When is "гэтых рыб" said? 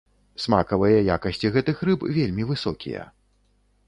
1.57-2.05